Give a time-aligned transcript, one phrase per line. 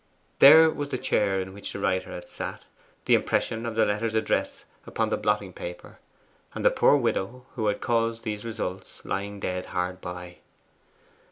[0.39, 2.63] There was the chair in which the writer had sat,
[3.05, 5.99] the impression of the letter's address upon the blotting paper,
[6.55, 10.37] and the poor widow who had caused these results lying dead hard by.